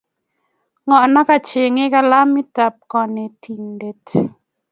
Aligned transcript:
ngo 0.85 0.97
ni 1.13 1.21
kachen 1.27 1.75
kalamitab 1.93 2.75
konetinte 2.91 3.89